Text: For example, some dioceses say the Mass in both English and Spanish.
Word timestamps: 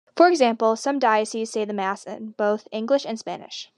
For 0.15 0.27
example, 0.29 0.75
some 0.77 0.97
dioceses 0.97 1.51
say 1.51 1.63
the 1.63 1.73
Mass 1.75 2.05
in 2.05 2.31
both 2.31 2.67
English 2.71 3.05
and 3.05 3.19
Spanish. 3.19 3.69